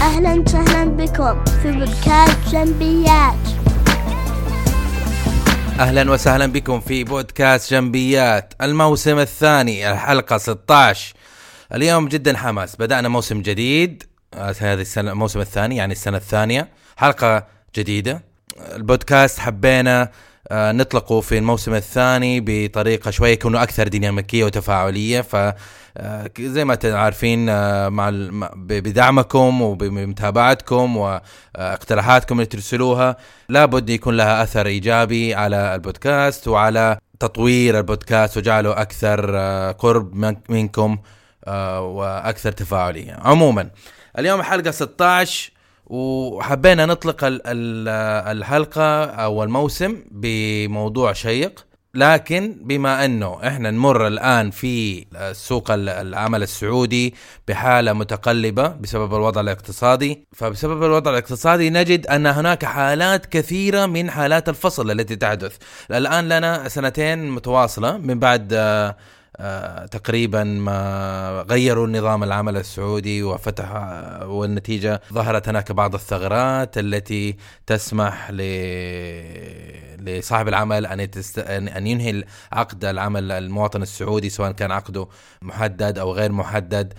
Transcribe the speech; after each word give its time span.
أهلا 0.00 0.40
وسهلا 0.40 0.84
بكم 0.84 1.44
في 1.44 1.72
بودكاست 1.72 2.38
جنبيات. 2.52 3.34
أهلا 5.80 6.10
وسهلا 6.10 6.46
بكم 6.46 6.80
في 6.80 7.04
بودكاست 7.04 7.70
جنبيات. 7.70 8.54
الموسم 8.62 9.18
الثاني 9.18 9.92
الحلقة 9.92 10.38
16 10.38 11.14
اليوم 11.74 12.08
جدا 12.08 12.36
حماس. 12.36 12.76
بدأنا 12.76 13.08
موسم 13.08 13.42
جديد. 13.42 14.02
آه، 14.34 14.54
هذه 14.60 14.80
السنة 14.80 15.12
الموسم 15.12 15.40
الثاني 15.40 15.76
يعني 15.76 15.92
السنة 15.92 16.16
الثانية. 16.16 16.68
حلقة 16.96 17.46
جديدة. 17.76 18.22
البودكاست 18.74 19.38
حبينا 19.38 20.10
آه، 20.50 20.72
نطلقه 20.72 21.20
في 21.20 21.38
الموسم 21.38 21.74
الثاني 21.74 22.40
بطريقة 22.46 23.10
شوي 23.10 23.30
يكون 23.30 23.56
أكثر 23.56 23.88
ديناميكية 23.88 24.44
وتفاعلية. 24.44 25.20
ف 25.20 25.36
آه، 25.98 26.30
زي 26.40 26.64
ما 26.64 26.72
أنتم 26.74 26.94
عارفين 26.96 27.48
آه، 27.48 27.88
مع 27.88 28.10
بدعمكم 28.56 29.62
وبمتابعتكم 29.62 30.96
واقتراحاتكم 30.96 32.34
اللي 32.34 32.46
ترسلوها 32.46 33.16
لابد 33.48 33.90
يكون 33.90 34.16
لها 34.16 34.42
أثر 34.42 34.66
إيجابي 34.66 35.34
على 35.34 35.74
البودكاست 35.74 36.48
وعلى 36.48 36.98
تطوير 37.20 37.78
البودكاست 37.78 38.36
وجعله 38.36 38.80
أكثر 38.82 39.36
قرب 39.72 40.14
من- 40.14 40.36
منكم 40.48 40.98
وأكثر 41.78 42.52
تفاعلية. 42.52 43.18
عموما 43.22 43.70
اليوم 44.18 44.42
حلقة 44.42 44.70
16 44.70 45.50
وحبينا 45.86 46.86
نطلق 46.86 47.24
ال- 47.24 47.40
ال- 47.46 48.36
الحلقة 48.36 49.04
أو 49.04 49.42
الموسم 49.42 49.96
بموضوع 50.10 51.12
شيق 51.12 51.66
لكن 51.94 52.56
بما 52.62 53.04
أنه 53.04 53.38
إحنا 53.46 53.70
نمر 53.70 54.06
الآن 54.06 54.50
في 54.50 55.04
سوق 55.32 55.70
ال- 55.70 55.88
العمل 55.88 56.42
السعودي 56.42 57.14
بحالة 57.48 57.92
متقلبة 57.92 58.68
بسبب 58.68 59.14
الوضع 59.14 59.40
الاقتصادي 59.40 60.26
فبسبب 60.32 60.82
الوضع 60.84 61.10
الاقتصادي 61.10 61.70
نجد 61.70 62.06
أن 62.06 62.26
هناك 62.26 62.64
حالات 62.64 63.26
كثيرة 63.26 63.86
من 63.86 64.10
حالات 64.10 64.48
الفصل 64.48 64.90
التي 64.90 65.16
تحدث. 65.16 65.56
الآن 65.90 66.28
لنا 66.28 66.68
سنتين 66.68 67.30
متواصلة 67.30 67.96
من 67.96 68.18
بعد 68.18 68.54
تقريبا 69.90 70.44
ما 70.44 71.44
غيروا 71.50 71.86
نظام 71.86 72.24
العمل 72.24 72.56
السعودي 72.56 73.22
وفتح 73.22 73.70
آه، 73.70 74.26
والنتيجة 74.26 75.00
ظهرت 75.12 75.48
هناك 75.48 75.72
بعض 75.72 75.94
الثغرات 75.94 76.78
التي 76.78 77.36
تسمح 77.66 78.30
ل... 78.30 78.42
لصاحب 79.98 80.48
العمل 80.48 80.86
أن, 80.86 81.00
يتست... 81.00 81.38
أن 81.38 81.68
أن 81.68 81.86
ينهي 81.86 82.24
عقد 82.52 82.84
العمل 82.84 83.32
المواطن 83.32 83.82
السعودي 83.82 84.30
سواء 84.30 84.52
كان 84.52 84.70
عقده 84.72 85.08
محدد 85.42 85.98
أو 85.98 86.12
غير 86.12 86.32
محدد. 86.32 86.94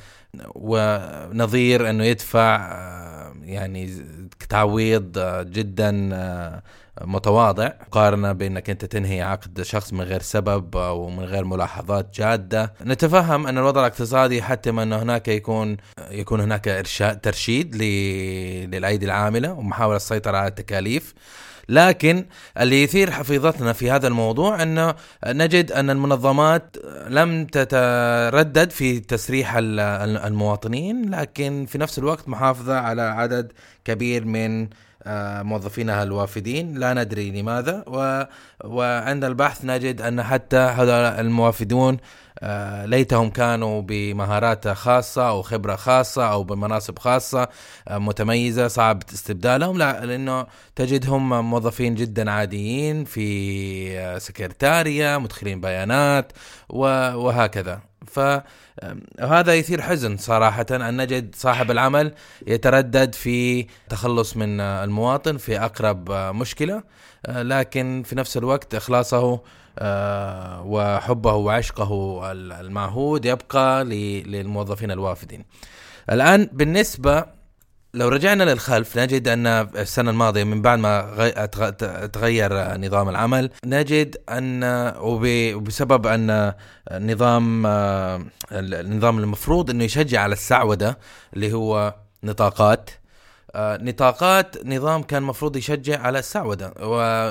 ونظير 0.55 1.89
أنه 1.89 2.03
يدفع 2.03 2.55
آه، 2.55 3.33
يعني 3.41 4.03
تعويض 4.49 5.17
آه، 5.17 5.43
جدا 5.43 6.09
آه، 6.13 6.61
متواضع. 7.01 7.71
مقارنة 7.87 8.31
بأنك 8.31 8.69
أنت 8.69 8.85
تنهي 8.85 9.21
عقد 9.21 9.61
شخص 9.61 9.93
من 9.93 10.01
غير 10.01 10.21
سبب 10.21 10.77
أو 10.77 11.09
من 11.09 11.23
غير 11.23 11.43
ملاحظات 11.45 12.15
جادة. 12.19 12.73
نتفهم 12.85 13.47
أن 13.47 13.57
الوضع 13.57 13.81
الاقتصادي 13.81 14.41
حتم 14.41 14.79
أن 14.79 14.93
هناك 14.93 15.27
يكون 15.27 15.77
يكون 16.11 16.41
هناك 16.41 16.67
إرشاد 16.67 17.19
ترشيد 17.21 17.75
للأيدي 17.75 19.05
العاملة 19.05 19.53
ومحاولة 19.53 19.95
السيطرة 19.95 20.37
على 20.37 20.47
التكاليف. 20.47 21.13
لكن 21.69 22.25
اللي 22.59 22.83
يثير 22.83 23.11
حفيظتنا 23.11 23.73
في 23.73 23.91
هذا 23.91 24.07
الموضوع 24.07 24.63
إنه 24.63 24.95
نجد 25.27 25.71
أن 25.71 25.89
المنظمات 25.89 26.75
لم 27.09 27.45
تتردد 27.45 28.71
في 28.71 28.99
تسريح 28.99 29.55
ال- 29.55 29.79
المواطنين 30.17 31.09
لكن 31.09 31.65
في 31.69 31.77
نفس 31.77 31.99
الوقت 31.99 32.29
محافظة 32.29 32.77
على 32.77 33.01
عدد 33.01 33.51
كبير 33.85 34.25
من 34.25 34.67
موظفينها 35.43 36.03
الوافدين. 36.03 36.79
لا 36.79 36.93
ندري 36.93 37.41
لماذا. 37.41 37.83
و... 37.87 38.23
وعند 38.63 39.23
البحث 39.23 39.65
نجد 39.65 40.01
أن 40.01 40.23
حتى 40.23 40.57
هذا 40.57 41.21
الموافدون 41.21 41.97
آه، 42.39 42.85
ليتهم 42.85 43.29
كانوا 43.29 43.81
بمهارات 43.81 44.67
خاصة 44.67 45.29
أو 45.29 45.41
خبرة 45.41 45.75
خاصة 45.75 46.31
أو 46.31 46.43
بمناصب 46.43 46.99
خاصة 46.99 47.47
آه، 47.87 47.97
متميزة 47.97 48.67
صعب 48.67 49.03
استبدالهم. 49.13 49.77
لا 49.77 50.05
لأنه 50.05 50.45
تجدهم 50.75 51.49
موظفين 51.49 51.95
جدا 51.95 52.31
عاديين 52.31 53.05
في 53.05 53.99
آه، 53.99 54.17
سكرتارية 54.17 55.17
مدخلين 55.17 55.61
بيانات 55.61 56.31
وهكذا. 56.69 57.86
ف 58.09 58.19
آم، 58.19 59.01
هذا 59.19 59.55
يثير 59.55 59.81
حزن 59.81 60.17
صراحة 60.17 60.65
أن 60.71 61.01
نجد 61.01 61.35
صاحب 61.35 61.71
العمل 61.71 62.13
يتردد 62.47 63.15
في 63.15 63.67
تخلص 63.89 64.37
من 64.37 64.59
المواطن 64.61 65.37
في 65.37 65.59
أقرب 65.59 66.11
مشكلة 66.11 66.83
آه، 67.25 67.43
لكن 67.43 68.03
في 68.05 68.15
نفس 68.15 68.37
الوقت 68.37 68.75
إخلاصه 68.75 69.41
آه، 69.79 70.61
وحبه 70.65 71.33
وعشقه 71.33 72.21
ال- 72.31 72.51
المعهود 72.51 73.25
يبقى 73.25 73.83
للموظفين 73.83 74.91
الوافدين. 74.91 75.45
الآن 76.11 76.49
بالنسبة 76.53 77.25
لو 77.97 78.07
رجعنا 78.07 78.43
للخلف 78.43 78.97
نجد 78.97 79.27
أن 79.27 79.47
السنة 79.47 80.11
الماضية 80.11 80.43
من 80.43 80.61
بعد 80.61 80.79
ما 80.79 81.45
تغير 82.13 82.77
نظام 82.77 83.09
العمل 83.09 83.49
نجد 83.65 84.15
أن 84.29 84.63
وب- 84.99 85.53
وبسبب 85.55 86.07
أن 86.07 86.53
نظام 86.91 87.65
آه، 87.65 88.21
النظام 88.51 89.17
المفروض 89.19 89.69
إنه 89.69 89.83
يشجع 89.83 90.21
على 90.21 90.33
السعودة 90.33 90.97
اللي 91.33 91.53
هو 91.53 91.95
نطاقات 92.23 92.89
نطاقات 93.55 94.65
نظام 94.65 95.03
كان 95.03 95.23
مفروض 95.23 95.55
يشجع 95.55 96.01
على 96.01 96.19
السعودة 96.19 96.73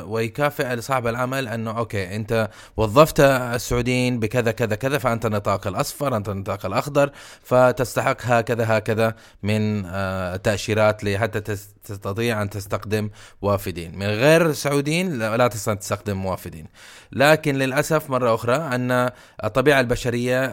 ويكافئ 0.07 0.81
صاحب 0.81 1.07
العمل 1.07 1.49
أنه 1.49 1.79
أوكي 1.79 2.17
أنت 2.17 2.51
وظفت 2.77 3.21
السعوديين 3.21 4.21
بكذا 4.21 4.51
كذا 4.51 4.75
كذا 4.77 4.99
فأنت 4.99 5.27
النطاق 5.27 5.67
الأصفر 5.67 6.17
أنت 6.17 6.29
النطاق 6.29 6.67
الأخضر 6.67 7.11
فتستحق 7.43 8.17
هكذا 8.21 8.79
هكذا 8.79 9.15
من 9.43 9.87
آه، 9.87 10.35
التأشيرات 10.35 11.05
لحتى 11.05 11.57
تستطيع 11.87 12.43
أن 12.43 12.51
تستخدم 12.51 13.11
وافدين 13.43 13.99
من 13.99 14.07
غير 14.07 14.53
سعوديين 14.53 15.19
لا 15.19 15.49
تستطيع 15.49 15.75
تستخدم 15.75 16.27
وافدين 16.27 16.67
لكن 17.13 17.55
للأسف 17.57 18.11
مرة 18.11 18.35
أخرى 18.35 18.57
أن 18.57 19.11
الطبيعة 19.45 19.81
البشرية 19.81 20.45
ال- 20.45 20.51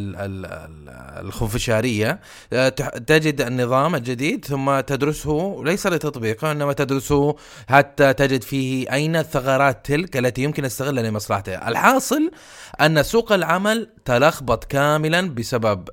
ال- 0.00 0.16
ال- 0.16 0.46
ال- 0.46 1.26
الخنفشارية 1.26 2.20
آه، 2.52 2.68
تجد 3.06 3.40
النظام 3.40 3.94
الجديد 3.94 4.44
ثم 4.44 4.80
تدرسه 4.80 5.62
ليس 5.64 5.86
لتطبيقه 5.86 6.52
انما 6.52 6.72
تدرسه 6.72 7.36
حتى 7.68 8.12
تجد 8.12 8.42
فيه 8.42 8.92
أين 8.92 9.16
الثغرات 9.16 9.86
تلك 9.86 10.16
التي 10.16 10.42
يمكن 10.42 10.64
استغلها 10.64 11.02
لمصلحتها. 11.02 11.68
الحاصل 11.68 12.30
أن 12.80 13.02
سوق 13.02 13.32
العمل 13.32 13.90
تلخبط 14.04 14.64
كاملا 14.64 15.34
بسبب 15.34 15.88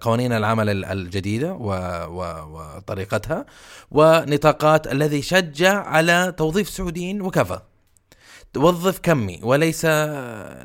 قوانين 0.00 0.32
العمل 0.32 0.68
ال- 0.70 0.84
الجديدة 0.84 1.52
و- 1.52 2.06
و- 2.06 2.58
وطريقتها 2.76 3.46
ونطاقات 3.90 4.92
الذي 4.92 5.22
شجع 5.22 5.82
على 5.82 6.34
توظيف 6.36 6.68
سعوديين 6.68 7.22
وكفى. 7.22 7.60
توظف 8.52 8.98
كمي 8.98 9.40
وليس 9.42 9.86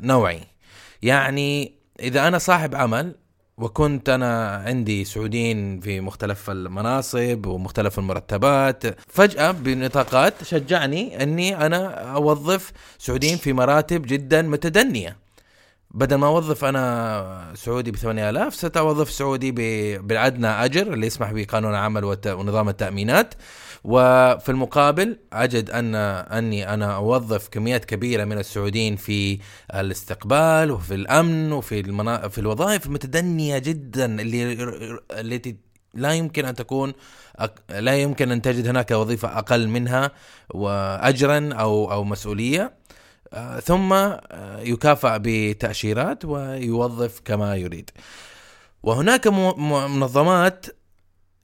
نوعي. 0.02 0.40
يعني 1.02 1.72
إذا 2.00 2.28
أنا 2.28 2.38
صاحب 2.38 2.74
عمل 2.74 3.14
وكنت 3.58 4.08
أنا 4.08 4.56
عندي 4.66 5.04
سعوديين 5.04 5.80
في 5.80 6.00
مختلف 6.00 6.50
المناصب 6.50 7.46
ومختلف 7.46 7.98
المرتبات 7.98 8.82
فجأة 9.08 9.50
بنطاقات 9.50 10.44
شجعني 10.44 11.22
أني 11.22 11.66
أنا 11.66 11.86
أوظف 12.14 12.72
سعوديين 12.98 13.36
في 13.38 13.52
مراتب 13.52 14.02
جدا 14.06 14.42
متدنية 14.42 15.16
بدل 15.94 16.16
ما 16.16 16.26
أوظف 16.26 16.64
أنا 16.64 17.52
سعودي 17.54 17.90
ب 17.90 17.96
8000 17.96 18.54
ستوظف 18.54 19.10
سعودي 19.10 19.52
بالادنى 19.98 20.46
أجر 20.46 20.92
اللي 20.92 21.06
يسمح 21.06 21.32
به 21.32 21.44
قانون 21.44 21.70
العمل 21.70 22.04
ونظام 22.26 22.68
التأمينات 22.68 23.34
وفي 23.84 24.48
المقابل 24.48 25.18
أجد 25.32 25.70
ان 25.70 25.94
أني 25.94 26.74
أنا 26.74 26.96
أوظف 26.96 27.48
كميات 27.48 27.84
كبيرة 27.84 28.24
من 28.24 28.38
السعوديين 28.38 28.96
في 28.96 29.38
الاستقبال 29.74 30.70
وفي 30.70 30.94
الأمن 30.94 31.52
وفي 31.52 31.80
المنا... 31.80 32.28
في 32.28 32.38
الوظائف 32.38 32.86
المتدنية 32.86 33.58
جدا 33.58 34.20
اللي 34.20 34.52
التي 35.10 35.56
لا 35.94 36.12
يمكن 36.12 36.44
أن 36.44 36.54
تكون. 36.54 36.92
لا 37.70 37.96
يمكن 38.02 38.30
أن 38.32 38.42
تجد 38.42 38.68
هناك 38.68 38.90
وظيفة 38.90 39.38
أقل 39.38 39.68
منها 39.68 40.10
واجرا 40.54 41.50
أو 41.52 41.92
أو 41.92 42.04
مسؤولية 42.04 42.72
ثم 43.60 43.92
آه، 43.92 44.60
يكافأ 44.60 45.16
بتأشيرات 45.22 46.24
ويوظف 46.24 47.20
كما 47.24 47.56
يريد. 47.56 47.90
وهناك 48.82 49.26
منظمات 49.58 50.66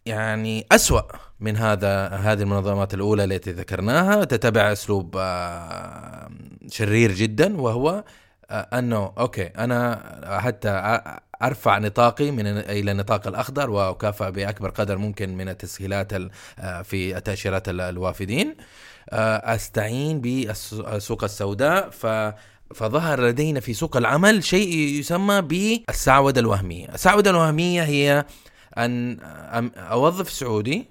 يعني 0.07 0.67
أسوأ 0.73 1.03
من 1.41 1.57
هذا 1.57 2.09
هذه 2.09 2.43
المنظمات 2.43 2.95
الأولى 2.95 3.25
التي 3.25 3.53
ذكرناها 3.53 4.25
تتبع 4.25 4.73
أسلوب 4.73 5.17
آه، 5.19 6.31
شرير 6.69 7.13
جدا 7.13 7.61
وهو 7.61 8.05
آه، 8.51 8.79
أنه 8.79 9.13
أوكي 9.19 9.47
أنا 9.47 10.01
حتى 10.41 11.01
أرفع 11.43 11.79
نطاقي 11.79 12.31
من 12.31 12.47
إلى 12.47 12.93
النطاق 12.93 13.27
الأخضر 13.27 13.71
واكافئ 13.71 14.31
بأكبر 14.31 14.71
قدر 14.71 14.99
ممكن 14.99 15.37
من 15.37 15.49
التسهيلات 15.49 16.13
آه، 16.13 16.83
في 16.83 17.21
تأشيرات 17.21 17.69
الوافدين. 17.69 18.49
آه، 18.49 18.65
أستعين 19.55 20.21
بالسوق 20.21 21.25
السوداء. 21.25 21.91
ف 21.91 22.07
فظهر 22.75 23.21
لدينا 23.21 23.61
في 23.61 23.75
سوق 23.75 23.97
العمل 23.97 24.45
شيء 24.45 24.77
يسمى 24.77 25.41
بالسعودة 25.43 26.41
الوهمية. 26.41 26.87
السعودة 26.95 27.31
الوهمية 27.31 27.83
هي 27.83 28.25
أن 28.79 29.21
أوظف 29.77 30.31
سعودي 30.31 30.87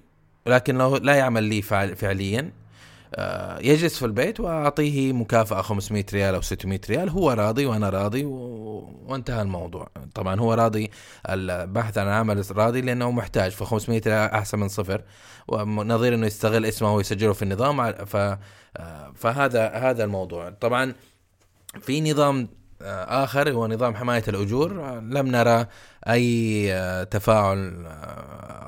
لكنه 0.46 0.98
لا 0.98 1.14
يعمل 1.14 1.42
لي 1.42 1.62
فعليا. 1.62 2.40
آه، 2.40 2.52
يجلس 3.60 3.98
في 3.98 4.06
البيت 4.06 4.40
وأعطيه 4.40 5.12
مكافأة 5.12 5.62
500 5.62 6.04
ريال 6.12 6.34
أو 6.34 6.40
600 6.40 6.80
ريال. 6.90 7.08
هو 7.08 7.30
راضي 7.30 7.66
وأنا 7.66 7.90
راضي 7.90 8.24
و... 8.24 8.34
وانتهى 9.06 9.42
الموضوع. 9.42 9.88
طبعا 10.14 10.40
هو 10.40 10.54
راضي 10.54 10.90
البحث 11.28 11.98
عن 11.98 12.08
عمل 12.08 12.44
راضي 12.50 12.80
لأنه 12.80 13.10
محتاج 13.10 13.50
ف 13.50 13.62
500 13.62 14.02
ريال 14.06 14.30
أحسن 14.30 14.58
من 14.58 14.68
صفر. 14.68 15.02
ونظير 15.48 16.14
إنه 16.14 16.26
يستغل 16.26 16.66
اسمه 16.66 16.94
ويسجله 16.94 17.32
في 17.32 17.42
النظام. 17.42 17.92
ف... 17.92 18.16
آه، 18.16 19.12
فهذا 19.14 19.68
هذا 19.68 20.04
الموضوع. 20.04 20.50
طبعا 20.50 20.94
في 21.80 22.00
نظام 22.00 22.48
آه، 22.82 23.24
آخر 23.24 23.50
هو 23.50 23.66
نظام 23.66 23.96
حماية 23.96 24.24
الأجور. 24.28 24.72
لم 25.00 25.26
نرى 25.26 25.66
أي 26.08 27.06
تفاعل 27.10 27.86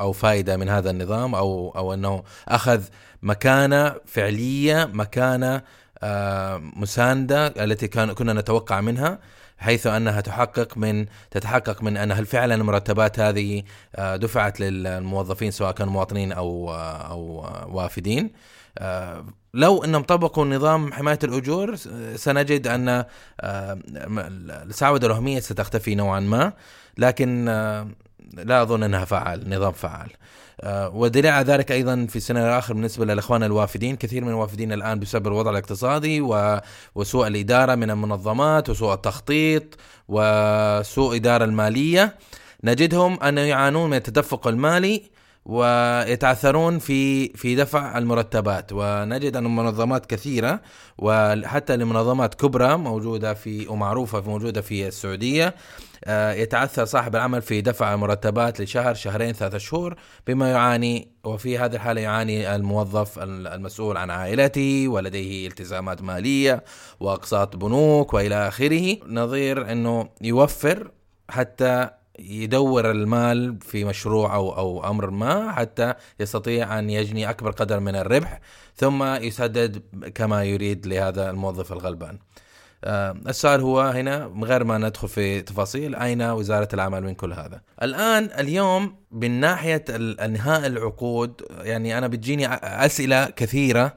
أو 0.01 0.13
فائده 0.13 0.57
من 0.57 0.69
هذا 0.69 0.91
النظام 0.91 1.35
أو 1.35 1.71
أو 1.77 1.95
أنه 1.95 2.23
أخذ 2.49 2.83
مكانة 3.23 3.95
فعلية 4.07 4.91
مكانة 4.93 5.63
آه، 6.03 6.59
مساندة 6.77 7.47
التي 7.47 7.89
كان 7.89 8.13
كنا 8.13 8.33
نتوقع 8.33 8.81
منها 8.81 9.19
حيث 9.59 9.87
أنها 9.87 10.21
تحقق 10.21 10.77
من 10.79 11.07
تتحقق 11.31 11.83
من 11.83 11.97
أن 11.97 12.13
هل 12.13 12.27
فعلا 12.27 12.55
المرتبات 12.55 13.21
هذه 13.21 13.63
آه، 13.97 14.17
دفعت 14.17 14.61
للموظفين 14.61 15.51
سواء 15.51 15.73
كانوا 15.73 15.93
مواطنين 15.93 16.33
أو 16.33 16.71
آه، 16.71 17.11
أو 17.11 17.47
وافدين. 17.77 18.31
لو 19.55 19.85
انهم 19.85 20.03
طبقوا 20.03 20.45
نظام 20.45 20.93
حماية 20.93 21.19
الأجور 21.25 21.77
سنجد 22.17 22.67
أن 22.67 23.05
السعوده 24.71 25.07
الوهميه 25.07 25.41
ستختفي 25.41 25.95
نوعا 25.95 26.21
ما 26.21 26.53
لكن 26.99 27.49
لا 28.35 28.63
أظن 28.63 28.83
أنها 28.83 29.05
فعال 29.05 29.51
نظام 29.51 29.73
فعال. 29.73 30.11
آه، 30.61 30.89
ودليل 30.89 31.27
على 31.27 31.45
ذلك 31.45 31.73
أيضا 31.73 32.07
في 32.09 32.17
السنة 32.17 32.41
الآخر 32.41 32.75
بالنسبة 32.75 33.05
للإخوان 33.05 33.43
الوافدين. 33.43 33.97
كثير 33.97 34.25
من 34.25 34.31
الوافدين 34.31 34.73
الآن 34.73 35.01
بسبب 35.01 35.27
الوضع 35.27 35.51
الاقتصادي 35.51 36.21
وسوء 36.95 37.27
الإدارة 37.27 37.75
من 37.75 37.91
المنظمات 37.91 38.71
وسوء 38.71 38.95
التخطيط 38.95 39.79
وسوء 40.09 41.11
الاداره 41.11 41.45
المالية. 41.45 42.17
نجدهم 42.65 43.23
أن 43.23 43.39
يعانون 43.39 43.91
من 43.91 43.97
التدفق 43.97 44.47
المالي 44.47 45.03
ويتعثرون 45.51 46.79
في 46.79 47.29
في 47.29 47.55
دفع 47.55 47.99
المرتبات. 47.99 48.73
ونجد 48.73 49.37
أن 49.37 49.57
منظمات 49.57 50.07
كثيرة 50.07 50.61
وحتى 50.99 51.77
لمنظمات 51.77 52.35
كبرى 52.35 52.77
موجودة 52.77 53.35
في 53.35 53.69
ومعروفة 53.69 54.21
موجودة 54.21 54.61
في 54.61 54.89
السعودية 54.89 55.55
آه، 56.05 56.33
يتعثر 56.33 56.85
صاحب 56.85 57.17
العمل 57.17 57.43
في 57.43 57.61
دفع 57.61 57.95
المرتبات 57.95 58.61
لشهر 58.61 58.95
شهرين 58.95 59.33
ثلاثة 59.33 59.59
شهور 59.59 59.95
بما 60.27 60.51
يعاني 60.51 61.09
وفي 61.25 61.59
هذه 61.59 61.75
الحالة 61.75 62.01
يعاني 62.01 62.55
الموظف 62.55 63.19
المسؤول 63.19 63.97
عن 63.97 64.11
عائلته 64.11 64.89
ولديه 64.89 65.49
التزامات 65.49 66.03
مالية 66.03 66.65
وأقساط 67.01 67.57
بنوك 67.57 68.15
وإلى 68.15 68.49
آخره. 68.49 68.97
نظير 69.07 69.73
أنه 69.73 70.09
يوفر 70.23 70.91
حتى 71.31 71.91
يدور 72.21 72.91
المال 72.91 73.61
في 73.61 73.85
مشروع 73.85 74.35
أو 74.35 74.57
أو 74.57 74.91
أمر 74.91 75.11
ما 75.11 75.53
حتى 75.53 75.95
يستطيع 76.21 76.79
أن 76.79 76.91
يجني 76.91 77.31
أكبر 77.31 77.51
قدر 77.51 77.81
من 77.81 77.97
الربح 77.97 78.41
ثم 78.77 79.03
يسدد 79.03 79.83
كما 80.15 80.45
يريد 80.45 80.87
لهذا 80.87 81.31
الموظف 81.31 81.73
الغلبان. 81.73 82.19
آه، 82.85 83.17
السؤال 83.29 83.61
هو 83.61 83.81
هنا 83.81 84.29
من 84.29 84.45
غير 84.45 84.65
ما 84.65 84.79
ندخل 84.79 85.09
في 85.09 85.43
تفاصيل 85.43 85.95
أين 85.95 86.23
وزارة 86.23 86.69
العمل 86.75 87.03
من 87.03 87.15
كل 87.15 87.33
هذا؟ 87.33 87.61
الآن 87.83 88.31
اليوم 88.39 88.95
من 89.13 89.31
ناحية 89.31 89.85
انهاء 90.25 90.67
العقود 90.67 91.43
يعني 91.61 91.99
أنا 91.99 92.09
بتجيني 92.09 92.55
أسئلة 92.65 93.25
كثيرة 93.25 93.93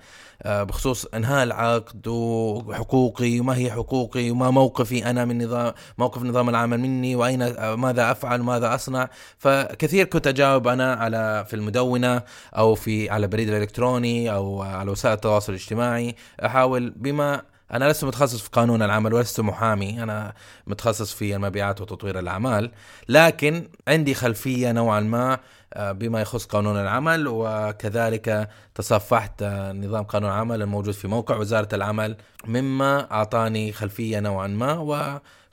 آه، 0.46 0.64
بخصوص 0.64 1.06
انهاء 1.06 1.44
العقد 1.44 2.08
وحقوقي 2.08 3.40
وما 3.40 3.58
هي 3.58 3.72
حقوقي 3.72 4.32
وما 4.32 4.50
موقفي 4.52 5.10
أنا 5.10 5.26
من 5.26 5.44
نظام 5.44 5.74
موقف 5.98 6.24
نظام 6.24 6.50
العمل 6.50 6.80
مني 6.80 7.16
وأين 7.16 7.42
آه، 7.42 7.76
ماذا 7.76 8.12
أفعل 8.12 8.42
وماذا 8.42 8.76
أصنع 8.76 9.10
فكثير 9.38 10.06
كنت 10.06 10.28
أجاوب 10.28 10.68
أنا 10.68 10.94
على 10.94 11.46
في 11.48 11.56
المدونة 11.56 12.22
أو 12.58 12.76
في 12.76 13.10
على 13.10 13.28
بريد 13.28 13.50
الإلكتروني 13.50 14.34
أو 14.34 14.62
على 14.62 14.92
وسائل 14.92 15.14
التواصل 15.16 15.54
الاجتماعي 15.54 16.16
أحاول 16.46 16.90
بما 16.90 17.42
أنا 17.74 17.86
لست 17.92 18.04
متخصص 18.04 18.42
في 18.42 18.50
قانون 18.50 18.82
العمل 18.82 19.14
ولست 19.14 19.40
محامي. 19.40 20.04
أنا 20.04 20.34
متخصص 20.68 21.14
في 21.14 21.36
المبيعات 21.36 21.82
وتطوير 21.82 22.20
الأعمال. 22.20 22.72
لكن 23.10 23.68
عندي 23.88 24.14
خلفية 24.14 24.72
نوعا 24.72 25.00
ما 25.00 25.40
آه، 25.74 25.92
بما 25.92 26.22
يخص 26.22 26.46
قانون 26.46 26.78
العمل 26.78 27.28
وكذلك 27.28 28.50
تصفحت 28.76 29.42
آه، 29.42 29.72
نظام 29.72 30.04
قانون 30.04 30.30
العمل 30.30 30.62
الموجود 30.62 30.94
في 30.94 31.08
موقع 31.08 31.38
وزارة 31.38 31.76
العمل 31.76 32.18
مما 32.48 33.12
أعطاني 33.12 33.72
خلفية 33.72 34.20
نوعا 34.20 34.48
ما 34.48 34.74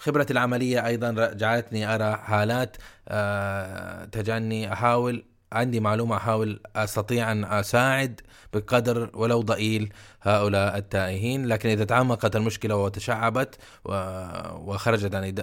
وخبرتي 0.00 0.32
العملية 0.32 0.86
أيضا 0.86 1.32
جعلتني 1.32 1.94
أرى 1.94 2.16
حالات 2.16 2.76
آه، 3.08 4.04
تجعلني 4.04 4.72
أحاول 4.72 5.24
عندي 5.52 5.80
معلومة 5.80 6.16
أحاول 6.16 6.60
أستطيع 6.76 7.32
أن 7.32 7.44
أساعد 7.44 8.20
بقدر 8.52 9.10
ولو 9.14 9.40
ضئيل 9.40 9.92
هؤلاء 10.22 10.76
التائهين 10.76 11.46
لكن 11.46 11.68
إذا 11.68 11.84
تعمقت 11.84 12.36
المشكلة 12.36 12.76
وتشعبت 12.76 13.58
وخرجت 13.84 15.14
عن 15.14 15.34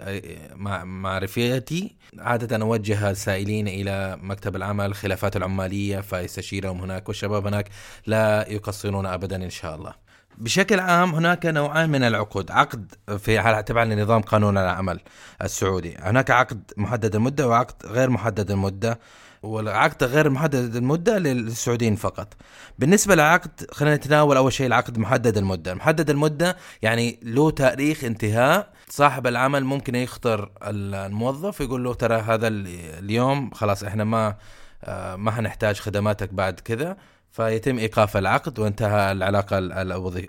معرفتي 0.86 1.96
عادة 2.20 2.58
أوجه 2.58 3.10
السائلين 3.10 3.68
إلى 3.68 4.18
مكتب 4.22 4.56
العمل 4.56 4.96
خلافات 4.96 5.36
العمالية 5.36 6.00
فيستشيرهم 6.00 6.82
هناك 6.82 7.08
والشباب 7.08 7.48
هناك 7.48 7.70
لا 8.06 8.46
يقصرون 8.50 9.06
أبدا 9.06 9.36
إن 9.36 9.50
شاء 9.50 9.76
الله. 9.76 9.94
بشكل 10.38 10.80
عام 10.80 11.16
هناك 11.16 11.46
نوعان 11.46 11.90
من 11.90 12.04
العقود 12.04 12.52
عقد 12.52 12.94
في 13.18 13.64
تبعا 13.64 13.86
لنظام 13.86 14.22
قانون 14.22 14.58
العمل 14.58 15.00
السعودي. 15.42 15.98
هناك 16.00 16.32
عقد 16.32 16.72
محدد 16.78 17.16
المدة 17.16 17.48
وعقد 17.48 17.86
غير 17.86 18.10
محدد 18.10 18.52
المدة. 18.52 19.00
والعقد 19.44 20.04
غير 20.04 20.30
محدد 20.30 20.76
المدة 20.76 21.18
للسعوديين 21.18 21.96
فقط. 21.96 22.34
بالنسبة 22.80 23.16
للعقد 23.16 23.52
خلينا 23.72 23.96
نتناول 23.96 24.38
أول 24.38 24.54
شيء 24.54 24.68
العقد 24.68 24.98
محدد 24.98 25.38
المدة. 25.38 25.74
محدد 25.74 26.10
المدة 26.10 26.58
يعني 26.82 27.20
له 27.24 27.52
تاريخ 27.52 28.04
انتهاء. 28.04 28.74
صاحب 28.90 29.28
العمل 29.28 29.64
ممكن 29.64 29.96
يخطر 29.96 30.52
الموظف 30.64 31.62
يقول 31.62 31.84
له 31.84 31.94
ترى 31.94 32.16
هذا 32.16 32.48
اليوم 32.48 33.52
خلاص 33.54 33.84
إحنا 33.84 34.04
ما 34.04 34.36
آه، 34.84 35.16
ما 35.16 35.32
حنحتاج 35.32 35.80
خدماتك 35.80 36.34
بعد 36.34 36.60
كذا. 36.60 36.98
فيتم 37.38 37.78
إيقاف 37.80 38.18
العقد 38.18 38.60
وانتهى 38.60 39.12
العلاقة 39.12 39.58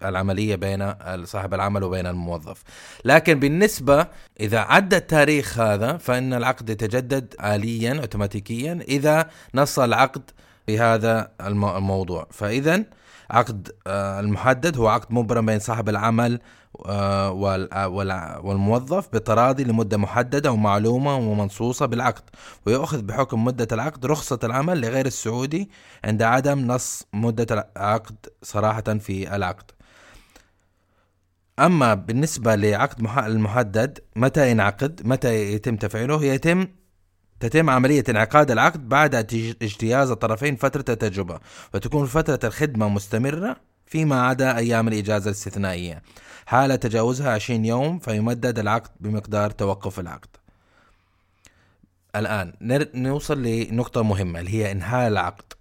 العملية 0.08 0.56
بين 0.56 0.94
صاحب 1.24 1.54
العمل 1.54 1.84
وبين 1.84 2.06
الموظف. 2.06 2.62
لكن 3.04 3.40
بالنسبة 3.40 4.06
إذا 4.40 4.58
عدى 4.58 4.96
التاريخ 4.96 5.58
هذا 5.58 5.96
فإن 5.96 6.34
العقد 6.34 6.70
يتجدد 6.70 7.34
آليا 7.44 8.00
اوتوماتيكيا 8.00 8.78
إذا 8.88 9.30
نص 9.54 9.78
العقد 9.78 10.30
بهذا 10.68 11.30
الموضوع، 11.40 12.26
فاذا 12.30 12.84
عقد 13.30 13.73
آه، 13.87 14.20
المحدد 14.20 14.76
هو 14.76 14.88
عقد 14.88 15.12
مبرم 15.12 15.47
بين 15.47 15.58
صاحب 15.58 15.88
العمل 15.88 16.40
آه، 16.87 17.32
والموظف 18.44 19.08
بتراضي 19.12 19.64
لمدة 19.64 19.97
محددة 19.97 20.52
ومعلومة 20.52 21.16
ومنصوصة 21.16 21.87
بالعقد 21.87 22.23
ويأخذ 22.66 23.02
بحكم 23.02 23.44
مدة 23.44 23.68
العقد 23.73 24.06
رخصة 24.06 24.38
العمل 24.44 24.80
لغير 24.80 25.06
السعودي 25.06 25.70
عند 26.04 26.23
عدم 26.23 26.58
نص 26.58 27.04
مدة 27.12 27.47
العقد 27.76 28.16
صراحة 28.42 28.82
في 28.82 29.37
العقد. 29.37 29.70
أما 31.58 31.94
بالنسبة 31.94 32.54
لعقد 32.54 33.08
المحدد 33.18 33.99
متى 34.16 34.50
ينعقد؟ 34.50 35.00
متى 35.04 35.52
يتم 35.52 35.76
تفعيله؟ 35.76 36.25
يتم 36.25 36.68
تتم 37.40 37.71
عملية 37.71 38.04
انعقاد 38.09 38.50
العقد 38.50 38.88
بعد 38.88 39.14
اجتياز 39.62 40.11
الطرفين 40.11 40.57
فترة 40.57 40.85
التجربة 40.95 41.40
وتكون 41.75 42.07
فترة 42.07 42.40
الخدمة 42.45 42.88
مستمرة 42.88 43.57
فيما 43.87 44.23
عدا 44.23 44.57
أيام 44.57 44.88
الإجازة 44.88 45.26
الاستثنائية. 45.26 46.02
حال 46.47 46.80
تجاوزها 46.80 47.33
20 47.33 47.64
يوم 47.64 47.99
فيمدد 47.99 48.59
العقد 48.59 48.90
بمقدار 49.00 49.50
توقف 49.50 50.00
العقد. 50.00 50.28
الآن 52.16 52.52
نوصل 52.95 53.42
لنقطة 53.42 54.02
مهمة 54.02 54.40
اللي 54.40 54.50
هي 54.50 54.73
إنهاء 54.73 55.09
العقد 55.09 55.52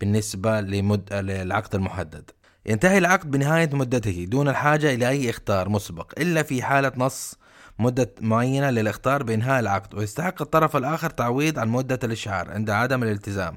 بالنسبة 0.00 0.60
لمد... 0.60 1.12
للعقد 1.12 1.74
المحدد. 1.74 2.30
ينتهي 2.66 2.98
العقد 2.98 3.30
بنهاية 3.30 3.70
مدته 3.72 4.24
دون 4.24 4.48
الحاجة 4.48 4.94
إلى 4.94 5.08
أي 5.08 5.30
إخطار 5.30 5.68
مسبق 5.68 6.12
إلا 6.18 6.42
في 6.42 6.62
حالة 6.62 6.92
نص 6.96 7.38
مدة 7.78 8.14
معينة 8.20 8.70
للاختار 8.70 9.22
بإنهاء 9.22 9.60
العقد 9.60 9.94
ويستحق 9.94 10.42
الطرف 10.42 10.76
الآخر 10.76 11.10
تعويض 11.10 11.58
عن 11.58 11.68
مدة 11.68 11.98
الإشعار 12.04 12.50
عند 12.50 12.70
عدم 12.70 13.02
الالتزام. 13.02 13.56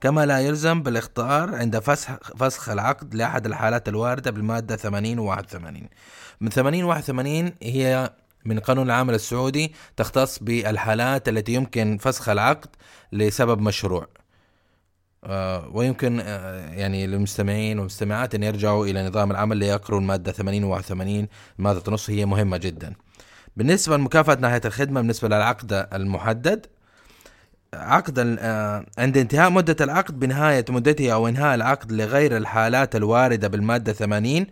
كما 0.00 0.26
لا 0.26 0.38
يلزم 0.40 0.82
بالاختار 0.82 1.54
عند 1.54 1.78
فسخ 1.78 2.36
فسخ 2.36 2.68
العقد 2.68 3.14
لأحد 3.14 3.46
الحالات 3.46 3.88
الواردة 3.88 4.30
بالمادة 4.30 4.76
80 4.76 5.18
و 5.18 5.24
81 5.24 5.88
من 6.40 6.50
80 6.50 6.84
و 6.84 6.88
81 6.88 7.52
هي 7.62 8.10
من 8.44 8.58
قانون 8.58 8.86
العمل 8.86 9.14
السعودي 9.14 9.72
تختص 9.96 10.38
بالحالات 10.38 11.28
التي 11.28 11.52
يمكن 11.52 11.98
فسخ 12.00 12.28
العقد 12.28 12.68
لسبب 13.12 13.60
مشروع. 13.60 14.08
آه، 15.24 15.68
ويمكن 15.72 16.20
آه، 16.20 16.70
يعني 16.70 17.06
للمستمعين 17.06 17.78
والمستمعات 17.78 18.34
أن 18.34 18.42
يرجعوا 18.42 18.86
إلى 18.86 19.08
نظام 19.08 19.30
العمل 19.30 19.56
ليقروا 19.56 20.00
المادة 20.00 20.32
80 20.32 20.64
و 20.64 20.70
81 20.70 21.28
الماده 21.58 21.92
نص 21.92 22.10
هي 22.10 22.26
مهمة 22.26 22.56
جدا. 22.56 22.94
بالنسبة 23.56 23.96
لمكافأة 23.96 24.34
نهايه 24.34 24.60
الخدمة 24.64 25.00
بالنسبة 25.00 25.28
للعقد 25.28 25.88
المحدد 25.92 26.66
عقد 27.74 28.36
آه، 28.40 28.86
عند 28.98 29.18
انتهاء 29.18 29.50
مدة 29.50 29.76
العقد 29.80 30.18
بنهاية 30.18 30.64
مدته 30.68 31.12
أو 31.12 31.28
إنهاء 31.28 31.54
العقد 31.54 31.92
لغير 31.92 32.36
الحالات 32.36 32.96
الواردة 32.96 33.48
بالمادة 33.48 33.92
80 33.92 34.46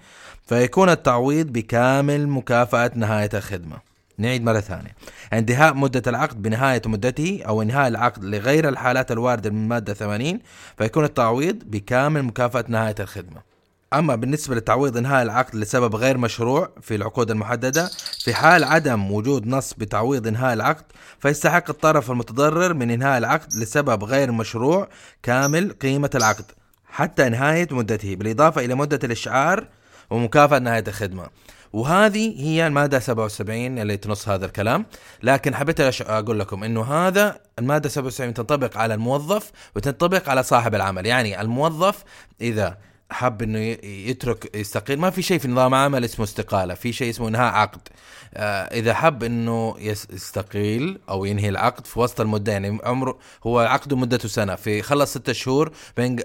فيكون 0.46 0.88
التعويض 0.88 1.46
بكامل 1.46 2.28
مكافأة 2.28 2.90
نهاية 2.94 3.30
الخدمة. 3.34 3.76
نعيد 4.18 4.44
مرة 4.44 4.60
ثانية. 4.60 4.96
انتهاء 5.32 5.74
مدة 5.74 6.02
العقد 6.06 6.42
بنهاية 6.42 6.82
مدته 6.86 7.42
أو 7.48 7.62
إنهاء 7.62 7.88
العقد 7.88 8.24
لغير 8.24 8.68
الحالات 8.68 9.12
الواردة 9.12 9.50
من 9.50 9.62
المادة 9.62 9.94
80 9.94 10.38
فيكون 10.78 11.04
التعويض 11.04 11.58
بكامل 11.66 12.22
مكافأة 12.22 12.64
نهاية 12.68 12.94
الخدمة. 13.00 13.47
أما 13.92 14.14
بالنسبة 14.14 14.54
لتعويض 14.54 14.96
إنهاء 14.96 15.22
العقد 15.22 15.54
لسبب 15.54 15.96
غير 15.96 16.18
مشروع 16.18 16.70
في 16.80 16.94
العقود 16.94 17.30
المحددة 17.30 17.90
في 18.24 18.34
حال 18.34 18.64
عدم 18.64 19.12
وجود 19.12 19.46
نص 19.46 19.74
بتعويض 19.74 20.26
إنهاء 20.26 20.54
العقد 20.54 20.84
فيستحق 21.18 21.70
الطرف 21.70 22.10
المتضرر 22.10 22.74
من 22.74 22.90
إنهاء 22.90 23.18
العقد 23.18 23.54
لسبب 23.54 24.04
غير 24.04 24.32
مشروع 24.32 24.88
كامل 25.22 25.72
قيمة 25.72 26.10
العقد 26.14 26.44
حتى 26.90 27.28
نهاية 27.28 27.68
مدته 27.70 28.16
بالإضافة 28.16 28.64
إلى 28.64 28.74
مدة 28.74 29.00
الإشعار 29.04 29.66
ومكافأة 30.10 30.58
نهاية 30.58 30.84
الخدمة. 30.88 31.26
وهذه 31.72 32.42
هي 32.42 32.66
المادة 32.66 32.98
77 32.98 33.78
اللي 33.78 33.96
تنص 33.96 34.28
هذا 34.28 34.46
الكلام. 34.46 34.86
لكن 35.22 35.54
حبيت 35.54 36.00
أقول 36.00 36.38
لكم 36.38 36.64
أنه 36.64 36.82
هذا 36.82 37.40
المادة 37.58 37.88
77 37.88 38.34
تنطبق 38.34 38.76
على 38.76 38.94
الموظف 38.94 39.50
وتنطبق 39.76 40.28
على 40.28 40.42
صاحب 40.42 40.74
العمل. 40.74 41.06
يعني 41.06 41.40
الموظف 41.40 42.04
إذا 42.40 42.76
حب 43.10 43.42
إنه 43.42 43.58
يترك 43.84 44.56
يستقيل. 44.56 44.98
ما 44.98 45.10
في 45.10 45.22
شيء 45.22 45.38
في 45.38 45.48
نظام 45.48 45.74
عمل 45.74 46.04
اسمه 46.04 46.24
استقالة 46.24 46.74
في 46.74 46.92
شيء 46.92 47.10
اسمه 47.10 47.28
إنهاء 47.28 47.54
عقد. 47.54 47.80
آه 48.34 48.64
إذا 48.64 48.94
حب 48.94 49.22
إنه 49.22 49.74
يستقيل 49.78 50.98
أو 51.08 51.24
ينهي 51.24 51.48
العقد 51.48 51.86
في 51.86 51.98
وسط 51.98 52.20
المدة 52.20 52.52
يعني 52.52 52.78
عمره 52.84 53.18
هو 53.46 53.58
عقده 53.58 53.96
مدته 53.96 54.28
سنة 54.28 54.54
في 54.54 54.82
خلص 54.82 55.10
ستة 55.10 55.32
شهور 55.32 55.72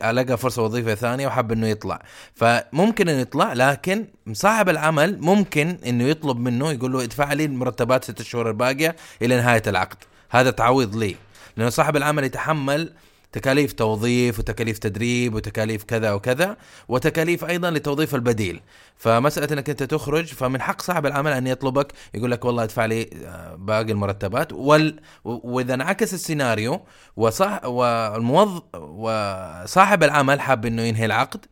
لقى 0.04 0.38
فرصة 0.38 0.62
وظيفة 0.62 0.96
ثانية 0.96 1.28
وحب 1.28 1.52
إنه 1.52 1.68
يطلع. 1.68 2.02
فممكن 2.36 3.10
إنه 3.10 3.22
يطلع 3.22 3.54
لكن 3.54 4.06
صاحب 4.34 4.70
العمل 4.70 5.22
ممكن 5.22 5.78
إنه 5.86 6.04
يطلب 6.04 6.38
منه 6.38 6.72
يقول 6.72 6.92
له 6.94 7.04
ادفع 7.04 7.34
لي 7.34 7.46
المرتبات 7.46 8.04
ستة 8.04 8.24
شهور 8.24 8.50
الباقية 8.50 8.96
إلى 9.22 9.38
نهاية 9.38 9.64
العقد. 9.68 9.98
هذا 10.30 10.52
تعويض 10.52 10.96
لي. 10.96 11.16
لأنه 11.58 11.70
صاحب 11.70 11.96
العمل 11.98 12.24
يتحمل 12.24 12.94
تكاليف 13.34 13.74
توظيف 13.74 14.40
وتكاليف 14.40 14.78
تدريب 14.78 15.36
وتكاليف 15.36 15.84
كذا 15.84 16.12
وكذا 16.12 16.58
وتكاليف 16.88 17.46
أيضا 17.46 17.72
لتوظيف 17.72 18.16
البديل. 18.16 18.62
فمسألة 18.98 19.54
إنك 19.54 19.70
أنت 19.70 19.84
تخرج 19.84 20.26
فمن 20.26 20.62
حق 20.62 20.82
صاحب 20.82 21.06
العمل 21.06 21.32
أن 21.32 21.48
يطلبك 21.48 21.94
يقول 22.14 22.32
لك 22.32 22.46
والله 22.46 22.64
ادفع 22.64 22.86
لي 22.86 23.10
آه، 23.26 23.56
باقي 23.56 23.92
المرتبات. 23.92 24.54
وال 24.54 25.00
وإذا 25.24 25.74
انعكس 25.74 26.14
السيناريو 26.14 26.82
وصح 27.18 27.66
والموظف 27.66 28.62
وصاحب 28.76 30.04
العمل 30.04 30.42
حاب 30.42 30.66
إنه 30.66 30.82
ينهي 30.82 31.06
العقد 31.06 31.46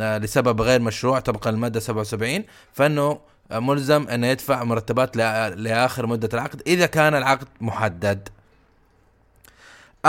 آه، 0.00 0.18
لسبب 0.18 0.60
غير 0.60 0.80
مشروع 0.80 1.20
طبقا 1.20 1.50
الماده 1.50 1.80
77 1.80 2.44
فإنه 2.72 3.20
ملزم 3.52 4.08
إنه 4.08 4.26
يدفع 4.26 4.64
مرتبات 4.64 5.16
لآخر 5.56 6.06
مدة 6.06 6.28
العقد 6.34 6.62
إذا 6.66 6.86
كان 6.86 7.14
العقد 7.14 7.48
محدد. 7.60 8.28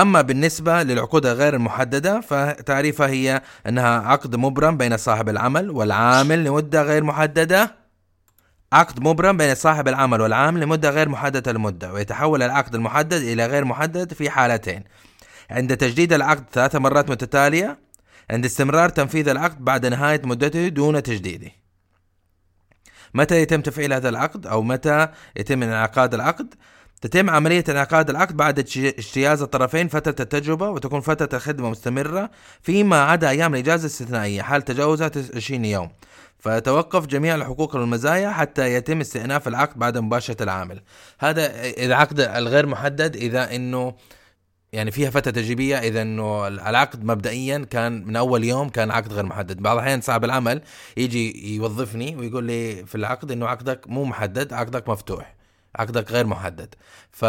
أما 0.01 0.21
بالنسبة 0.21 0.83
للعقود 0.83 1.25
الغير 1.25 1.53
المحددة 1.53 2.21
فتعريفها 2.21 3.07
هي 3.07 3.41
أنها 3.67 3.99
عقد 3.99 4.35
مبرم 4.35 4.77
بين 4.77 4.97
صاحب 4.97 5.29
العمل 5.29 5.69
والعامل 5.69 6.43
لمدة 6.43 6.81
غير 6.81 7.03
محددة. 7.03 7.75
عقد 8.73 8.99
مبرم 8.99 9.37
بين 9.37 9.55
صاحب 9.55 9.87
العمل 9.87 10.21
والعامل 10.21 10.61
لمدة 10.61 10.89
غير 10.89 11.09
محددة 11.09 11.51
المدة 11.51 11.93
ويتحول 11.93 12.43
العقد 12.43 12.75
المحدد 12.75 13.21
إلى 13.21 13.45
غير 13.45 13.65
محدد 13.65 14.13
في 14.13 14.29
حالتين. 14.29 14.83
عند 15.49 15.77
تجديد 15.77 16.13
العقد 16.13 16.43
ثلاث 16.53 16.75
مرات 16.75 17.09
متتالية 17.09 17.79
عند 18.29 18.45
استمرار 18.45 18.89
تنفيذ 18.89 19.29
العقد 19.29 19.65
بعد 19.65 19.85
نهاية 19.85 20.21
مدته 20.23 20.67
دون 20.67 21.03
تجديده. 21.03 21.51
متى 23.13 23.41
يتم 23.41 23.61
تفعيل 23.61 23.93
هذا 23.93 24.09
العقد؟ 24.09 24.47
أو 24.47 24.61
متى 24.61 25.07
يتم 25.35 25.63
انعقاد 25.63 26.13
العقد؟ 26.13 26.53
تتم 27.01 27.29
عملية 27.29 27.63
انعقاد 27.69 28.09
العقد 28.09 28.37
بعد 28.37 28.59
اجتياز 28.59 29.41
الطرفين 29.41 29.87
فترة 29.87 30.15
التجربة 30.19 30.69
وتكون 30.69 31.01
فترة 31.01 31.29
الخدمة 31.37 31.69
مستمرة 31.69 32.29
فيما 32.61 33.01
عدا 33.01 33.29
أيام 33.29 33.53
الإجازة 33.55 33.81
الاستثنائية 33.81 34.41
حال 34.41 34.61
تجاوزها 34.61 35.11
20 35.35 35.65
يوم. 35.65 35.89
فتوقف 36.39 37.05
جميع 37.05 37.35
الحقوق 37.35 37.75
والمزايا 37.75 38.29
حتى 38.29 38.73
يتم 38.73 38.99
استئناف 39.01 39.47
العقد 39.47 39.79
بعد 39.79 39.97
مباشرة 39.97 40.43
العامل. 40.43 40.81
هذا 41.19 41.51
العقد 41.85 42.19
الغير 42.19 42.65
محدد 42.65 43.15
إذا 43.15 43.55
أنه 43.55 43.93
يعني 44.73 44.91
فيها 44.91 45.09
فترة 45.09 45.31
تجريبية 45.31 45.77
إذا 45.77 46.01
إنه 46.01 46.47
العقد 46.47 47.03
مبدئيا 47.03 47.67
كان 47.69 48.05
من 48.07 48.15
أول 48.15 48.43
يوم 48.43 48.69
كان 48.69 48.91
عقد 48.91 49.13
غير 49.13 49.25
محدد. 49.25 49.57
بعض 49.61 49.77
الأحيان 49.77 50.01
صاحب 50.01 50.23
العمل 50.23 50.61
يجي 50.97 51.55
يوظفني 51.55 52.15
ويقول 52.15 52.43
لي 52.43 52.85
في 52.85 52.95
العقد 52.95 53.31
إنه 53.31 53.47
عقدك 53.47 53.87
مو 53.87 54.05
محدد 54.05 54.53
عقدك 54.53 54.89
مفتوح. 54.89 55.36
عقدك 55.77 56.11
غير 56.11 56.27
محدد. 56.27 56.75
ف... 57.11 57.25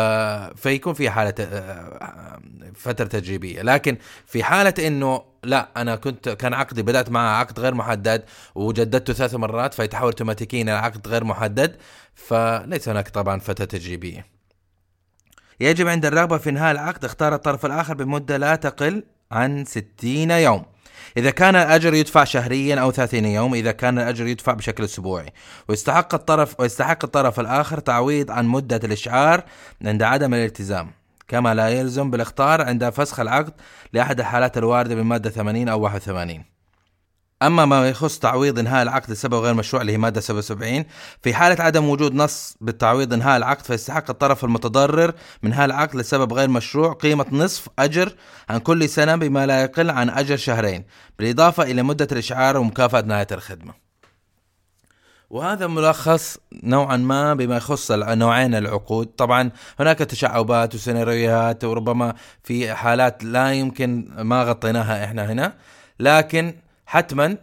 فيكون 0.56 0.94
في 0.94 1.10
حالة 1.10 1.34
آه، 1.40 2.40
فترة 2.74 3.06
تجريبية. 3.06 3.62
لكن 3.62 3.96
في 4.26 4.44
حالة 4.44 4.74
إنه 4.86 5.22
لا 5.44 5.68
أنا 5.76 5.96
كنت 5.96 6.28
كان 6.28 6.54
عقدي 6.54 6.82
بدأت 6.82 7.10
مع 7.10 7.38
عقد 7.38 7.60
غير 7.60 7.74
محدد 7.74 8.24
وجددته 8.54 9.12
ثلاث 9.12 9.34
مرات 9.34 9.74
فيتحول 9.74 10.04
اوتوماتيكيا 10.04 10.62
إلى 10.62 10.70
عقد 10.70 11.08
غير 11.08 11.24
محدد 11.24 11.76
فليس 12.14 12.88
هناك 12.88 13.08
طبعا 13.08 13.38
فترة 13.40 13.64
تجريبية. 13.64 14.26
يجب 15.60 15.88
عند 15.88 16.06
الرغبة 16.06 16.38
في 16.38 16.50
انهاء 16.50 16.72
العقد 16.72 17.04
اختار 17.04 17.34
الطرف 17.34 17.66
الآخر 17.66 17.94
بمدة 17.94 18.36
لا 18.36 18.56
تقل 18.56 19.02
عن 19.32 19.64
60 19.64 20.30
يوم. 20.30 20.64
إذا 21.16 21.30
كان 21.30 21.56
الأجر 21.56 21.94
يدفع 21.94 22.24
شهريا 22.24 22.80
أو 22.80 22.90
30 22.90 23.24
يوم 23.24 23.54
إذا 23.54 23.72
كان 23.72 23.98
الأجر 23.98 24.26
يدفع 24.26 24.52
بشكل 24.52 24.84
أسبوعي. 24.84 25.32
ويستحق 25.68 26.14
الطرف 26.14 26.60
ويستحق 26.60 27.04
الطرف 27.04 27.40
الآخر 27.40 27.78
تعويض 27.78 28.30
عن 28.30 28.46
مدة 28.46 28.80
الإشعار 28.84 29.44
عند 29.84 30.02
عدم 30.02 30.34
الالتزام. 30.34 30.90
كما 31.28 31.54
لا 31.54 31.68
يلزم 31.68 32.10
بالاختار 32.10 32.62
عند 32.62 32.88
فسخ 32.88 33.20
العقد 33.20 33.52
لأحد 33.92 34.20
الحالات 34.20 34.58
الواردة 34.58 34.94
بالمادة 34.94 35.30
80 35.30 35.68
أو 35.68 35.80
81 35.80 36.57
أما 37.42 37.64
ما 37.64 37.88
يخص 37.88 38.18
تعويض 38.18 38.58
إنهاء 38.58 38.82
العقد 38.82 39.10
لسبب 39.10 39.34
غير 39.34 39.54
مشروع 39.54 39.82
اللي 39.82 39.92
هي 39.92 39.98
مادة 39.98 40.20
77 40.20 40.84
في 41.22 41.34
حالة 41.34 41.64
عدم 41.64 41.88
وجود 41.88 42.14
نص 42.14 42.56
بالتعويض 42.60 43.12
إنهاء 43.12 43.36
العقد 43.36 43.64
فيستحق 43.64 44.10
الطرف 44.10 44.44
المتضرر 44.44 45.14
من 45.42 45.52
إنهاء 45.52 45.64
العقد 45.66 45.96
لسبب 45.96 46.32
غير 46.32 46.48
مشروع 46.48 46.92
قيمة 46.92 47.26
نصف 47.32 47.68
أجر 47.78 48.12
عن 48.48 48.58
كل 48.58 48.88
سنة 48.88 49.16
بما 49.16 49.46
لا 49.46 49.62
يقل 49.62 49.90
عن 49.90 50.10
أجر 50.10 50.36
شهرين 50.36 50.84
بالإضافة 51.18 51.62
إلى 51.62 51.82
مدة 51.82 52.08
الإشعار 52.12 52.56
ومكافأة 52.56 53.00
نهاية 53.00 53.26
الخدمة. 53.32 53.74
وهذا 55.30 55.66
ملخص 55.66 56.38
نوعا 56.62 56.96
ما 56.96 57.34
بما 57.34 57.56
يخص 57.56 57.90
نوعين 57.92 58.54
العقود. 58.54 59.06
طبعا 59.06 59.50
هناك 59.80 59.98
تشعبات 59.98 60.74
وسيناريوهات 60.74 61.64
وربما 61.64 62.14
في 62.44 62.74
حالات 62.74 63.24
لا 63.24 63.52
يمكن 63.52 64.08
ما 64.18 64.42
غطيناها 64.42 65.04
إحنا 65.04 65.32
هنا 65.32 65.54
لكن 66.00 66.54
حتما 66.88 67.36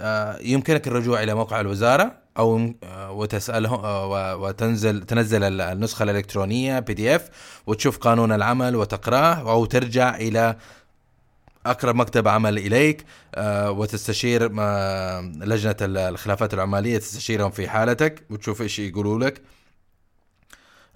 آه، 0.00 0.38
يمكنك 0.42 0.88
الرجوع 0.88 1.22
إلى 1.22 1.34
موقع 1.34 1.60
الوزارة 1.60 2.12
أو 2.38 2.74
آه، 2.84 3.12
وتسالهم 3.12 3.80
آه، 3.84 4.36
وتنزل 4.36 5.02
تنزل 5.02 5.60
النسخة 5.60 6.02
الإلكترونية 6.02 6.78
بي 6.78 6.94
دي 6.94 7.16
اف 7.16 7.30
وتشوف 7.66 7.98
قانون 7.98 8.32
العمل 8.32 8.76
وتقراه 8.76 9.50
أو 9.50 9.64
ترجع 9.64 10.16
إلى 10.16 10.56
أقرب 11.66 11.94
مكتب 11.94 12.28
عمل 12.28 12.58
إليك 12.58 13.04
وتستشير 13.48 14.52
لجنة 15.44 15.76
الخلافات 15.80 16.54
العمالية 16.54 16.98
تستشيرهم 16.98 17.50
في 17.50 17.68
حالتك 17.68 18.22
وتشوف 18.30 18.62
إيش 18.62 18.78
يقولوا 18.78 19.18
لك. 19.18 19.42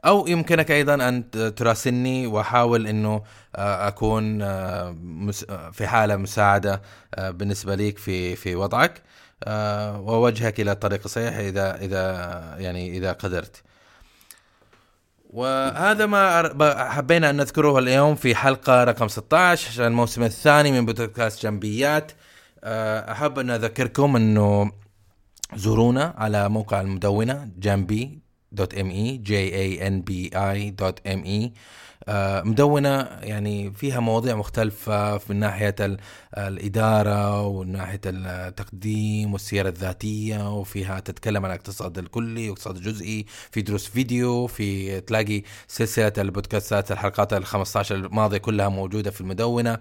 أو 0.04 0.26
يمكنك 0.26 0.70
أيضا 0.70 1.08
أن 1.08 1.30
تراسلني 1.56 2.26
وأحاول 2.26 2.86
إنه 2.86 3.22
آه، 3.56 3.88
أكون 3.88 4.42
آه، 4.42 4.96
في 5.72 5.86
حالة 5.86 6.16
مساعدة 6.16 6.82
آه، 7.14 7.30
بالنسبة 7.30 7.74
ليك 7.74 7.98
في 7.98 8.36
في 8.36 8.54
وضعك 8.54 9.02
واوجهك 9.46 10.60
إلى 10.60 10.72
الطريق 10.72 11.00
الصحيح 11.04 11.36
إذا 11.36 11.76
إذا 11.76 12.02
يعني 12.58 12.98
إذا 12.98 13.12
قدرت. 13.12 13.62
وهذا 15.30 16.06
ما 16.06 16.88
حبينا 16.90 17.30
أن 17.30 17.36
نذكره 17.36 17.78
اليوم 17.78 18.14
في 18.14 18.34
حلقة 18.34 18.84
رقم 18.84 19.08
16 19.08 19.68
عشان 19.68 19.84
الموسم 19.84 20.22
الثاني 20.22 20.72
من 20.72 20.86
بودكاست 20.86 21.42
جنبيات 21.42 22.12
آه، 22.64 23.12
أحب 23.12 23.38
أن 23.38 23.50
أذكركم 23.50 24.16
إنه 24.16 24.72
زورونا 25.54 26.14
على 26.18 26.48
موقع 26.48 26.80
المدونة 26.80 27.50
جنبي 27.58 28.18
dot 28.52 28.74
M 28.74 28.90
E 28.90 29.16
J 29.16 29.36
A 29.36 29.86
N 29.86 30.02
B 30.02 30.30
I 30.34 30.70
dot 30.70 31.06
M 31.06 31.24
E. 31.24 31.52
مدونة 32.44 33.00
يعني 33.22 33.72
فيها 33.72 34.00
مواضيع 34.00 34.34
مختلفة 34.36 35.20
من 35.30 35.36
ناحية 35.36 35.74
ال- 35.80 35.98
الإدارة 36.38 37.42
ومن 37.46 37.72
ناحية 37.72 38.00
التقديم 38.06 39.32
والسيرة 39.32 39.68
الذاتية 39.68 40.58
وفيها 40.58 41.00
تتكلم 41.00 41.44
عن 41.44 41.50
الاقتصاد 41.50 41.98
الكلي 41.98 42.42
والاقتصاد 42.42 42.76
الجزئي. 42.76 43.26
في 43.50 43.62
دروس 43.62 43.86
فيديو 43.88 44.46
في 44.46 45.00
تلاقي 45.00 45.42
سلسلة 45.68 46.12
البودكاستات 46.18 46.92
الحلقات 46.92 47.32
ال 47.32 47.44
15 47.44 47.94
الماضية 47.94 48.38
كلها 48.38 48.68
موجودة 48.68 49.10
في 49.10 49.20
المدونة. 49.20 49.78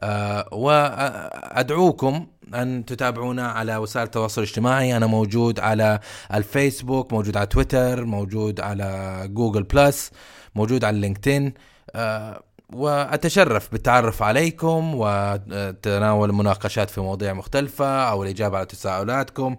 آه، 0.00 0.48
وأدعوكم 0.52 2.26
أن 2.54 2.84
تتابعونا 2.84 3.48
على 3.48 3.76
وسائل 3.76 4.06
التواصل 4.06 4.42
الاجتماعي. 4.42 4.96
أنا 4.96 5.06
موجود 5.06 5.60
على 5.60 6.00
الفيسبوك 6.34 7.12
موجود 7.12 7.36
على 7.36 7.46
تويتر 7.46 8.04
موجود 8.10 8.60
على 8.60 9.20
Google 9.26 9.62
Plus 9.62 10.10
موجود 10.54 10.84
على 10.84 11.00
LinkedIn. 11.00 11.54
آه، 11.94 12.42
وأتشرف 12.72 13.72
بالتعرف 13.72 14.22
عليكم 14.22 14.92
وتناول 14.94 16.32
مناقشات 16.32 16.90
في 16.90 17.00
مواضيع 17.00 17.32
مختلفة 17.32 18.10
أو 18.10 18.22
الإجابة 18.22 18.56
على 18.56 18.66
تساؤلاتكم. 18.66 19.56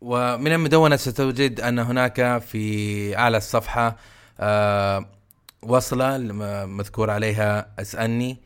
ومن 0.00 0.52
المدونة 0.52 0.96
ستجد 0.96 1.60
أن 1.60 1.78
هناك 1.78 2.38
في 2.42 3.18
أعلى 3.18 3.36
الصفحة 3.36 3.96
آه، 4.40 5.06
وصلة 5.62 6.16
لم- 6.16 6.76
مذكور 6.76 7.10
عليها 7.10 7.66
اسألني. 7.78 8.36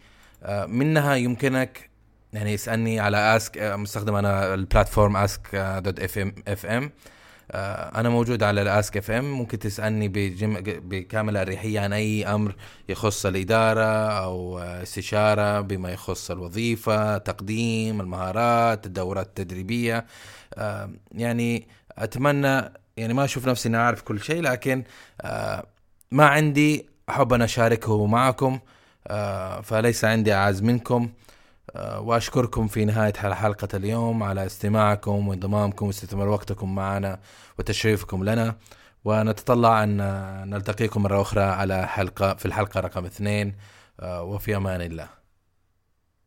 آه، 0.43 0.67
منها 0.67 1.15
يمكنك 1.15 1.91
يعني 2.33 2.55
اسألني 2.55 3.01
على 3.01 3.37
Ask 3.37 3.59
مستخدم 3.59 4.15
أنا 4.15 4.55
ال 4.55 4.62
platform 4.62 5.17
Ask 5.17 5.57
dot 5.85 6.01
FM 6.01 6.35
FM 6.49 6.91
أنا 7.55 8.09
موجود 8.09 8.43
على 8.43 8.63
ال 8.63 8.97
Ask 8.97 9.11
FM. 9.11 9.25
ممكن 9.25 9.59
تسألني 9.59 10.09
بجم... 10.09 10.61
بكامل 10.63 11.37
الأريحية 11.37 11.81
عن 11.81 11.93
أي 11.93 12.27
أمر 12.27 12.55
يخص 12.89 13.27
الإدارة 13.27 13.85
أو 14.25 14.59
آه، 14.59 14.83
استشارة 14.83 15.61
بما 15.61 15.91
يخص 15.91 16.31
الوظيفة 16.31 17.19
تقديم 17.19 18.01
المهارات 18.01 18.87
الدورات 18.87 19.27
التدريبية. 19.27 20.07
آه، 20.55 20.91
يعني 21.13 21.69
أتمنى 21.99 22.73
يعني 22.97 23.15
ما 23.15 23.25
أشوف 23.25 23.49
نفسي 23.49 23.69
إني 23.69 23.77
أعرف 23.77 24.03
كل 24.03 24.21
شيء 24.21 24.43
لكن 24.43 24.85
آه، 25.21 25.67
ما 26.11 26.27
عندي 26.27 26.87
احب 27.09 27.33
أن 27.33 27.43
أشاركه 27.43 28.07
معكم. 28.07 28.59
آه، 29.09 29.61
فليس 29.61 30.05
عندي 30.05 30.35
أعز 30.35 30.63
منكم. 30.63 31.03
آه، 31.05 31.27
وأشكركم 31.75 32.69
في 32.69 32.85
نهاية 32.85 33.13
حلقة 33.13 33.69
اليوم 33.75 34.23
على 34.23 34.47
استماعكم 34.47 35.29
وانضمامكم 35.29 35.87
واستثمار 35.87 36.29
وقتكم 36.29 36.75
معنا 36.75 37.21
وتشريفكم 37.59 38.25
لنا. 38.25 38.57
ونتطلع 39.05 39.83
أن 39.83 39.97
نلتقيكم 40.51 41.03
مرة 41.03 41.23
أخرى 41.23 41.43
على 41.43 41.89
حلقه 41.89 42.35
في 42.35 42.47
الحلقة 42.47 42.81
رقم 42.81 43.05
اثنين. 43.05 43.57
آه، 44.01 44.23
وفي 44.23 44.57
أمان 44.57 44.81
الله. 44.81 45.26